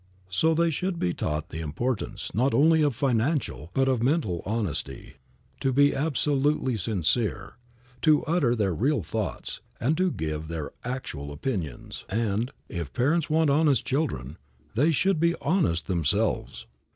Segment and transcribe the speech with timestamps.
[0.31, 5.17] So, they should be taught the importance, not only of financial, but of mental honesty;
[5.59, 7.57] to be absolutely sincere;
[8.01, 13.51] to utter their real thoughts, and to give their actual opinions; and, if parents want
[13.51, 14.39] honest children,
[14.73, 16.65] they should be honest themselves.